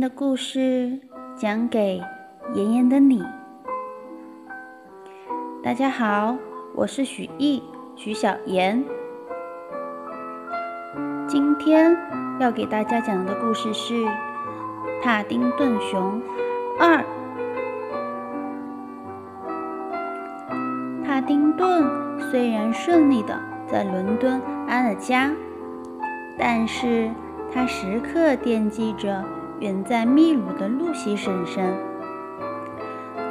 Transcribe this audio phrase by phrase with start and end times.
[0.00, 0.98] 的故事
[1.36, 2.02] 讲给
[2.54, 3.22] 妍妍的你。
[5.62, 6.34] 大家好，
[6.74, 7.62] 我是许艺
[7.96, 8.82] 许小妍。
[11.28, 11.94] 今天
[12.40, 14.02] 要给大家讲的故事是
[15.02, 16.22] 《帕丁顿熊
[16.78, 16.96] 二》。
[21.04, 21.84] 帕丁顿
[22.30, 25.30] 虽然顺利的在伦敦安了家，
[26.38, 27.10] 但是
[27.52, 29.22] 他时刻惦记着。
[29.60, 31.76] 远在秘鲁的露西婶婶，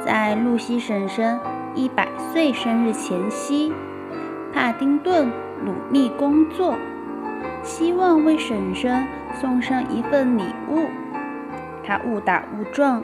[0.06, 1.36] 在露西婶婶
[1.74, 3.72] 一百岁生日前夕，
[4.52, 5.28] 帕丁顿
[5.64, 6.76] 努力工作，
[7.64, 9.04] 希望为婶婶
[9.40, 10.86] 送上一份礼物。
[11.82, 13.02] 他误打误撞，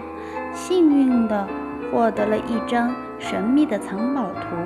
[0.52, 1.48] 幸运地
[1.90, 4.56] 获得了一张神秘的藏宝图。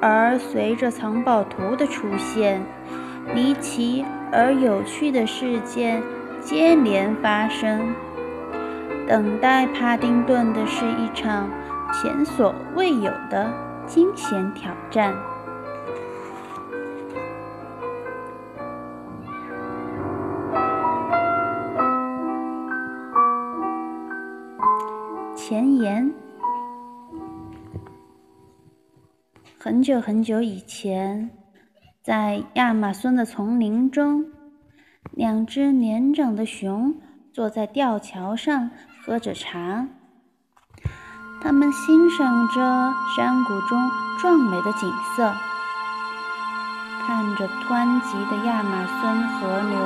[0.00, 2.60] 而随着藏宝图的出现，
[3.32, 6.02] 离奇而有趣的事件。
[6.44, 7.94] 接连发生，
[9.06, 11.48] 等待帕丁顿的是一场
[11.92, 13.50] 前所未有的
[13.86, 15.14] 惊险挑战。
[25.36, 26.12] 前言：
[29.58, 31.30] 很久很久以前，
[32.02, 34.26] 在亚马孙的丛林中。
[35.22, 36.96] 两只年长的熊
[37.32, 38.70] 坐在吊桥上
[39.00, 39.86] 喝着茶，
[41.40, 45.32] 它们欣赏着山谷中壮美的景色，
[47.06, 49.78] 看着湍急的亚马孙河流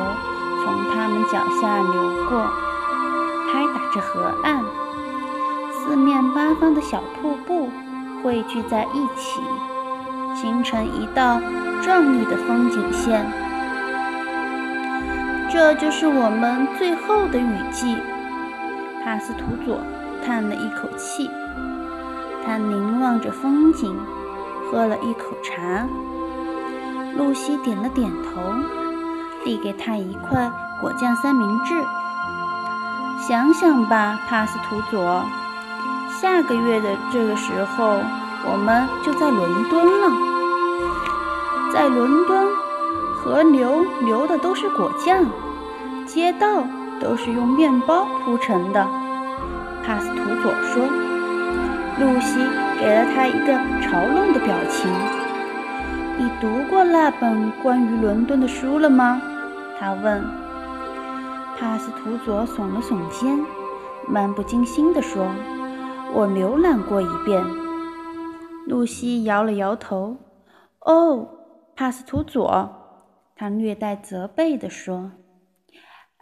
[0.64, 2.46] 从它们脚下流过，
[3.52, 4.64] 拍打着河岸，
[5.70, 7.68] 四面八方的小瀑布
[8.22, 9.42] 汇聚在一起，
[10.34, 11.38] 形成一道
[11.82, 13.45] 壮丽的风景线。
[15.50, 17.96] 这就是我们最后的雨季。
[19.04, 19.80] 帕斯图佐
[20.24, 21.30] 叹了一口气，
[22.44, 23.96] 他凝望着风景，
[24.70, 25.86] 喝了一口茶。
[27.16, 28.40] 露西点了点头，
[29.44, 31.74] 递给他一块果酱三明治。
[33.26, 35.24] 想想吧，帕斯图佐，
[36.20, 38.00] 下个月的这个时候，
[38.44, 40.10] 我们就在伦敦了。
[41.72, 42.46] 在伦敦，
[43.26, 45.24] 河流流的都是果酱。
[46.06, 46.62] 街道
[47.00, 48.86] 都是用面包铺成的，
[49.84, 50.86] 帕斯图佐说。
[51.98, 52.38] 露西
[52.78, 54.88] 给了他一个嘲弄的表情。
[56.16, 59.20] 你读过那本关于伦敦的书了吗？
[59.80, 60.22] 他问。
[61.58, 63.44] 帕斯图佐耸了耸肩，
[64.06, 65.26] 漫不经心地说
[66.14, 67.42] ：“我浏览过一遍。”
[68.68, 70.16] 露西摇了摇头。
[70.80, 71.26] 哦，
[71.74, 72.75] 帕斯图佐，
[73.38, 75.12] 他略带责备地说。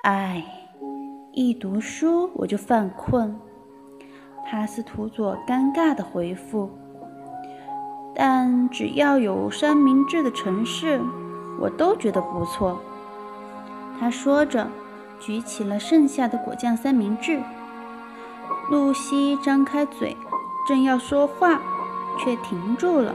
[0.02, 0.44] 唉，
[1.32, 3.38] 一读书我就犯困。
[4.44, 6.68] 帕斯图佐尴尬地回复
[8.16, 11.00] ：“但只要有三明治的城市，
[11.60, 12.80] 我都觉得不错。”
[13.98, 14.68] 他说着，
[15.20, 17.40] 举起了剩下的果酱三明治。
[18.70, 20.16] 露西张开嘴，
[20.66, 21.62] 正要说话，
[22.18, 23.14] 却停住了。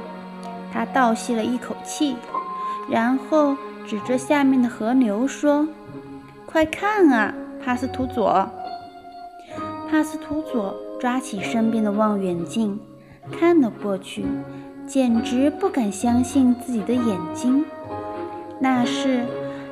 [0.71, 2.15] 他倒吸了一口气，
[2.89, 3.55] 然后
[3.85, 5.67] 指着下面的河流说。
[6.45, 7.31] 快看啊，
[7.63, 8.49] 帕斯图佐！
[9.87, 12.79] 帕斯图佐抓起身边的望远镜，
[13.31, 14.25] 看了过去，
[14.87, 17.63] 简直不敢相信自己的眼睛。
[18.59, 19.25] 那是，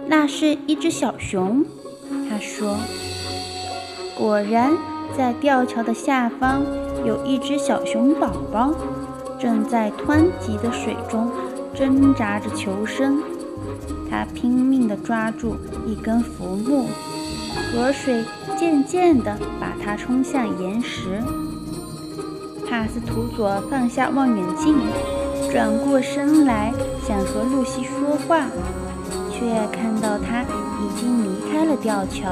[0.05, 1.65] 那是一只小熊。
[2.29, 2.77] 他说
[4.15, 4.71] ：“果然，
[5.17, 6.61] 在吊桥的下方
[7.03, 8.71] 有一只小熊宝宝，
[9.39, 11.31] 正在湍急的水中
[11.77, 13.21] 挣扎着求生。”
[14.09, 16.87] 他拼命地抓住一根浮木，
[17.71, 18.23] 河水
[18.57, 21.21] 渐渐地把它冲向岩石。
[22.69, 24.75] 帕斯图佐放下望远镜，
[25.51, 26.73] 转过身来
[27.05, 28.47] 想和露西说话，
[29.31, 32.31] 却看到他已经离开了吊桥，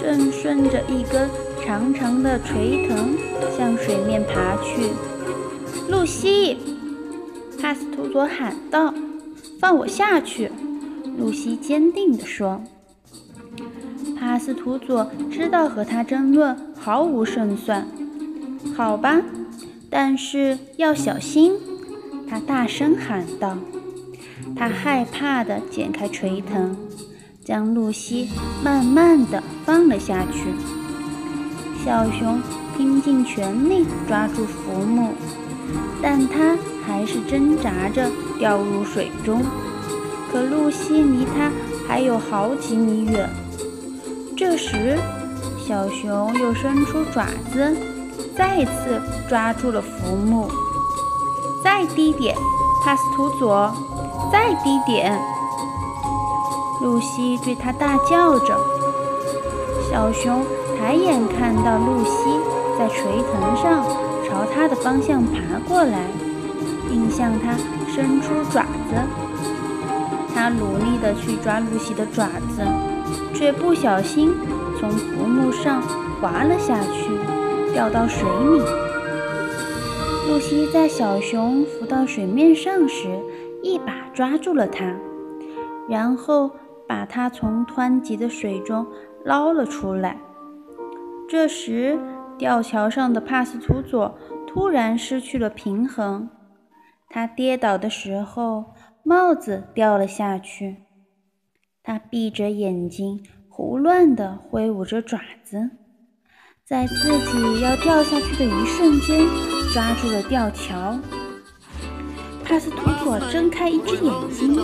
[0.00, 1.28] 正顺着一根
[1.64, 3.16] 长长的垂藤
[3.56, 4.92] 向水面爬去。
[5.88, 6.58] 露西，
[7.64, 8.92] 帕斯图佐喊道。
[9.58, 10.52] 放我下去，
[11.16, 12.60] 露西坚定地说。
[14.14, 17.88] 帕斯图佐知道和他争论毫无胜算。
[18.76, 19.22] 好吧，
[19.88, 21.54] 但是要小心，
[22.28, 23.56] 他大声喊道。
[24.54, 26.76] 他害怕地剪开垂藤，
[27.42, 28.28] 将露西
[28.62, 30.50] 慢慢地放了下去。
[31.82, 32.42] 小熊
[32.76, 35.14] 拼尽全力抓住浮木，
[36.02, 38.10] 但他还是挣扎着。
[38.36, 39.42] 掉入水中，
[40.30, 41.50] 可露西离他
[41.86, 43.30] 还有好几米远。
[44.36, 44.98] 这时，
[45.56, 47.76] 小熊又伸出爪子，
[48.36, 50.50] 再次抓住了浮木。
[51.62, 52.36] 再低点，
[52.84, 53.72] 帕斯图佐！
[54.32, 55.16] 再低点！
[56.82, 58.58] 露西对他大叫着。
[59.88, 60.44] 小熊
[60.76, 62.10] 抬眼看到露西
[62.76, 63.84] 在垂藤上
[64.26, 66.00] 朝他的方向爬过来，
[66.94, 67.56] 并向他
[67.88, 68.94] 伸出爪子。
[70.32, 72.62] 他努力地去抓露西的爪子，
[73.34, 74.32] 却不小心
[74.78, 75.82] 从浮木上
[76.20, 77.10] 滑了下去，
[77.72, 78.62] 掉到水里。
[80.28, 83.18] 露西在小熊浮到水面上时，
[83.60, 84.94] 一把抓住了它，
[85.88, 86.52] 然后
[86.86, 88.86] 把它从湍急的水中
[89.24, 90.20] 捞了出来。
[91.28, 91.98] 这时，
[92.38, 96.28] 吊桥上的帕斯图佐突然失去了平衡，
[97.14, 98.74] 他跌倒的时候，
[99.04, 100.78] 帽子掉了下去。
[101.80, 105.70] 他闭着眼睛，胡乱地挥舞着爪子，
[106.64, 109.24] 在自己要掉下去的一瞬间。
[109.72, 110.98] 抓住了吊桥，
[112.44, 114.58] 帕斯图佐睁开一只眼睛，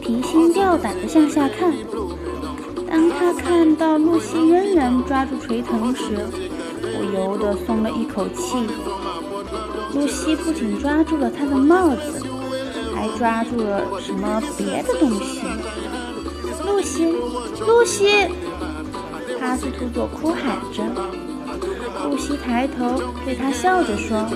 [0.00, 1.74] 提心吊胆地向下看。
[2.88, 6.16] 当他看到露西仍然抓住垂藤时，
[6.80, 8.66] 不由得松了一口气。
[9.94, 12.24] 露西不仅抓住了他的帽子，
[12.94, 15.42] 还抓住了什么别的东西。
[16.64, 17.06] 露西，
[17.66, 18.28] 露西！
[19.38, 20.82] 帕斯图佐哭喊着。
[22.04, 24.26] 露西抬头对他笑着说：“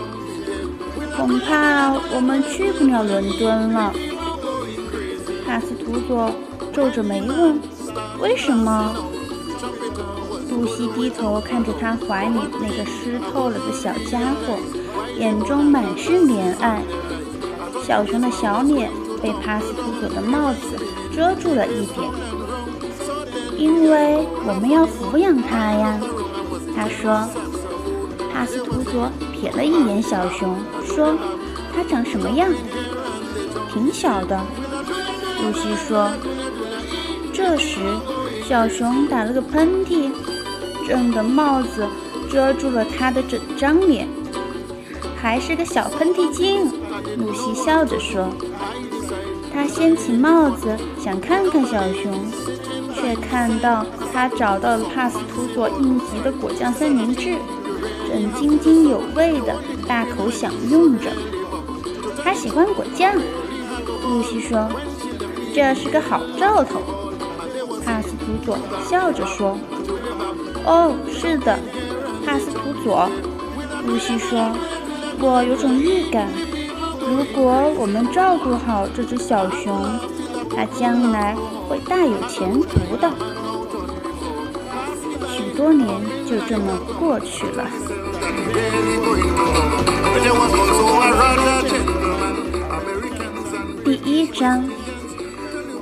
[1.17, 3.93] 恐怕我们去不了伦敦了。”
[5.47, 6.31] 帕斯图佐
[6.73, 7.61] 皱着眉问
[8.21, 8.95] ：“为什么？”
[10.51, 14.59] 露西低头看着他怀里那个湿透了的小家伙，
[15.19, 16.83] 眼中满是怜爱。
[17.85, 18.91] 小熊的小脸
[19.23, 20.77] 被帕斯图佐的帽子
[21.15, 22.11] 遮住了一点。
[23.57, 25.99] 因为我们要抚养它呀，
[26.75, 27.27] 他说。
[28.33, 30.55] 帕斯图佐瞥了一眼小熊，
[30.85, 31.17] 说
[31.75, 32.51] ：“它长什么样？
[33.73, 34.39] 挺小的。”
[35.43, 36.11] 露西说。
[37.33, 37.81] 这时，
[38.47, 40.11] 小熊打了个喷嚏，
[40.87, 41.87] 震得帽子
[42.31, 44.07] 遮住了他的整张脸。
[45.27, 46.71] 还是个小喷嚏精，
[47.19, 48.29] 露西笑着说。
[49.53, 52.13] 他掀起帽子想看看小熊，
[52.95, 57.35] 却看到他找到了帕斯图佐应急的果酱三明治。
[58.09, 59.53] 正津津有味地
[59.89, 61.11] 大口享用着，
[62.23, 63.13] 他喜欢果酱。
[64.05, 64.69] 露西说
[65.53, 66.81] ：“这是个好兆头。”
[67.85, 68.57] 帕斯图佐
[68.89, 69.59] 笑着说
[70.65, 71.59] ：“哦，是的，
[72.25, 73.11] 帕斯图佐。”
[73.89, 74.53] 露西说
[75.19, 76.29] ：“我有种预感，
[77.01, 79.75] 如果我们照顾好这只小熊，
[80.55, 81.35] 它将来
[81.69, 83.11] 会大有前途的。”
[85.29, 85.89] 许多年
[86.29, 87.65] 就这么过去了。
[93.85, 94.69] 第一章，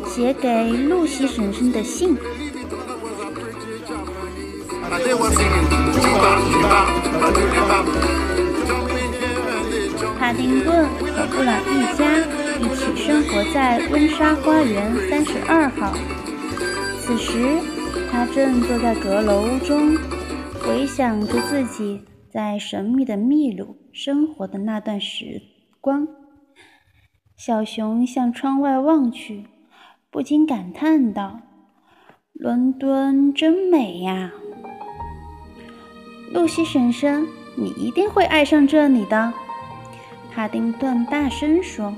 [0.06, 2.16] 写给露西婶婶的信。
[10.34, 12.18] 帕丁顿和布朗一家
[12.58, 15.94] 一起生活在温莎花园三十二号。
[16.98, 17.60] 此时，
[18.10, 19.96] 他正坐在阁楼中，
[20.60, 22.02] 回想着自己。
[22.32, 25.40] 在神秘的秘鲁生活的那段时
[25.80, 26.08] 光，
[27.36, 29.44] 小熊向窗外望去，
[30.10, 31.42] 不禁感叹道
[32.34, 34.32] ：“伦敦真美呀！”
[36.34, 37.24] 露西婶婶，
[37.54, 39.32] 你一定会爱上这里的。”
[40.34, 41.94] 帕丁顿大声说，“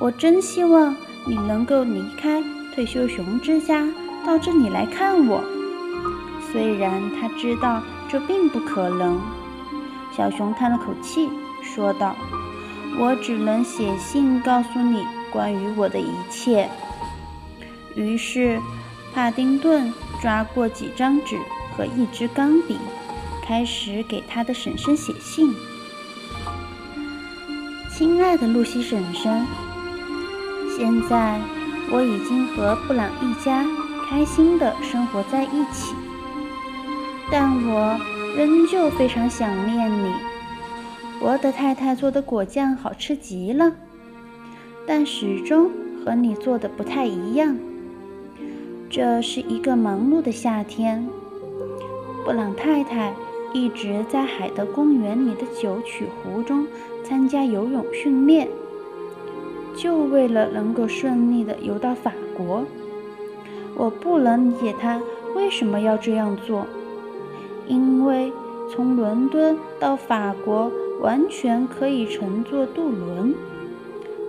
[0.00, 2.42] 我真希望你能够离开
[2.74, 3.86] 退休熊之家，
[4.24, 5.42] 到这里来看我。”
[6.52, 7.82] 虽然他知道。
[8.10, 9.20] 这并不可能，
[10.16, 11.28] 小熊叹了口气，
[11.62, 12.16] 说道
[12.98, 16.70] ：“我只能写信告诉你关于我的一切。”
[17.94, 18.58] 于是，
[19.12, 19.92] 帕丁顿
[20.22, 21.38] 抓过几张纸
[21.76, 22.78] 和一支钢笔，
[23.44, 25.54] 开始给他的婶婶写信。
[27.98, 29.44] 亲爱的露西婶婶，
[30.70, 31.40] 现在
[31.90, 33.66] 我已经和布朗一家
[34.08, 35.96] 开心地生活在一起。
[37.28, 37.98] 但我
[38.36, 40.12] 仍旧非常想念你。
[41.18, 43.72] 博德太太做的果酱好吃极了，
[44.86, 45.68] 但始终
[46.04, 47.56] 和你做的不太一样。
[48.88, 51.04] 这是一个忙碌的夏天，
[52.24, 53.12] 布朗太太
[53.52, 56.64] 一直在海德公园里的九曲湖中
[57.08, 58.48] 参加游泳训练，
[59.74, 62.64] 就为了能够顺利地游到法国。
[63.74, 65.00] 我不能理解他。
[65.34, 66.66] 为什么要这样做？
[67.66, 68.32] 因为
[68.70, 73.34] 从伦敦到法国完全可以乘坐渡轮。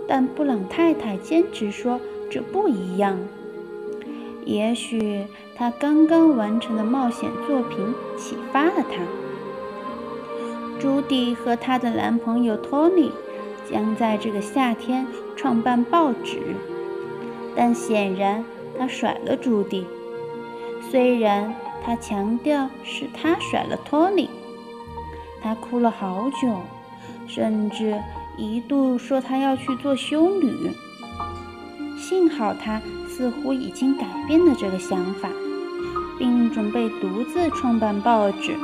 [0.08, 3.18] 但布朗太太坚持说这不一样。
[4.46, 7.78] 也许他刚刚完成的冒险作品
[8.18, 9.02] 启发了他。
[10.80, 13.12] 朱迪和她的男朋友托尼
[13.70, 15.06] 将在这个夏天
[15.36, 16.56] 创办报纸，
[17.56, 18.44] 但显然
[18.78, 19.86] 他甩了朱迪。
[20.90, 24.30] 虽然他强调是他甩了托尼，
[25.42, 26.62] 他哭了好久，
[27.28, 28.00] 甚至。
[28.38, 30.72] 一度说他要去做修女，
[31.98, 35.30] 幸好他似乎已经改变了这个想法，
[36.18, 38.56] 并准备独自创办报纸。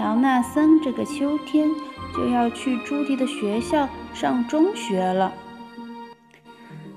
[0.00, 1.68] 乔纳森这个秋天
[2.16, 5.34] 就要去朱迪的学校上中学了。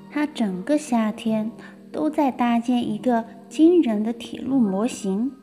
[0.09, 1.51] 他整个夏天
[1.91, 5.33] 都在搭建一个惊人的铁路模型，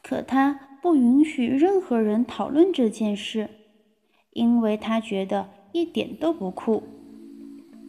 [0.00, 3.50] 可他不允许任何人讨论这件事。
[4.32, 6.84] 因为他觉得一点都不酷。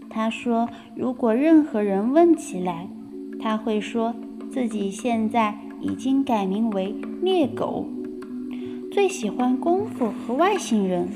[0.10, 2.90] 他说：“如果任何人问起来，
[3.40, 4.16] 他会说
[4.52, 7.86] 自己现在已经改名为猎狗，
[8.92, 11.08] 最喜欢功夫和外星人，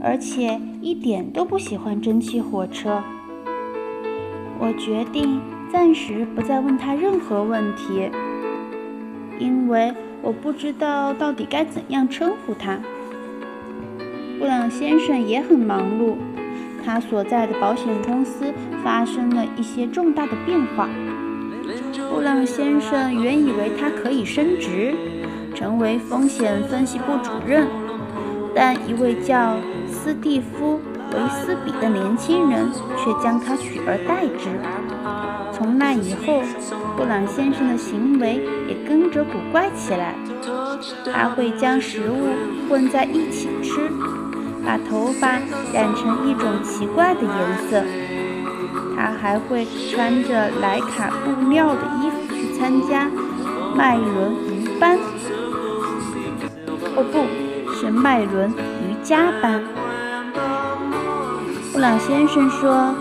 [0.00, 3.02] 而且一点都不喜欢蒸汽火车。”
[4.58, 8.10] 我决定暂时不再问他任何问题，
[9.38, 12.78] 因为我不知道到底该怎样称呼他。
[14.38, 16.14] 布朗先生也很忙碌，
[16.82, 18.46] 他所在的保险公司
[18.82, 20.88] 发生了一些重大的变化。
[22.10, 24.94] 布朗先生原以为他可以升职，
[25.58, 27.66] 成为风险分析部主任，
[28.54, 29.56] 但一位叫
[29.90, 30.78] 斯蒂夫·
[31.16, 34.48] 维斯比的年轻人却将他取而代之。
[35.52, 36.40] 从那以后，
[36.96, 40.14] 布朗先生的行为也跟着古怪起来。
[41.12, 42.28] 他会将食物
[42.70, 43.90] 混在一起吃。
[44.64, 45.40] 把头发
[45.72, 47.82] 染成一种奇怪的颜色，
[48.94, 53.10] 他还会穿着莱卡布料的衣服去参加
[53.74, 54.98] 麦伦鱼班，
[56.98, 57.04] 哦，
[57.64, 59.62] 不是麦伦瑜伽班。
[61.72, 62.92] 布朗先生说：“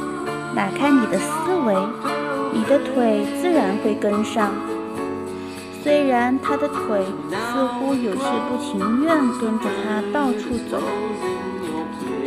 [0.55, 1.73] 打开你的思维，
[2.53, 4.51] 你的腿自然会跟上。”
[5.81, 7.01] 虽然他的腿
[7.31, 10.79] 似乎有些不情愿跟着他到处走。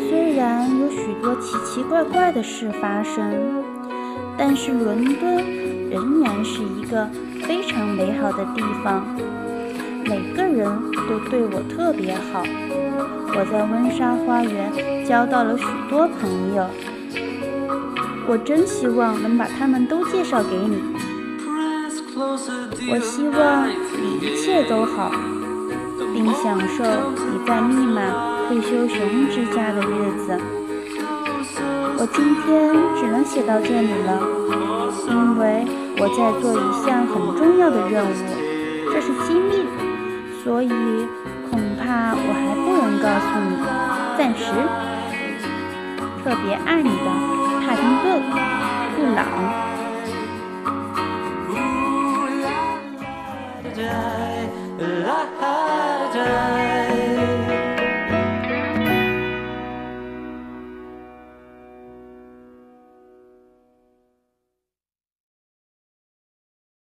[0.09, 3.63] 虽然有许多奇奇怪怪的事发生，
[4.37, 5.37] 但是伦敦
[5.89, 7.09] 仍然是一个
[7.45, 9.05] 非常美好的地方。
[10.05, 10.67] 每个人
[11.09, 12.43] 都对我特别好。
[13.33, 16.67] 我在温莎花园交到了许多朋友。
[18.29, 20.83] 我真希望能把他们都介绍给你。
[22.93, 25.11] 我希望你一切都好，
[26.15, 26.85] 并享受
[27.17, 28.29] 你在密码。
[28.51, 30.37] 退休熊之家的日子，
[31.97, 34.21] 我今天只能写到这里了，
[35.09, 35.65] 因为
[35.99, 38.09] 我在做一项很重要的任务，
[40.43, 40.69] 所以
[41.51, 43.53] 恐怕我还不能告诉你，
[44.17, 44.45] 暂时。
[46.23, 47.07] 特别爱你的
[47.61, 48.07] 帕丁顿·
[48.97, 49.19] 布朗。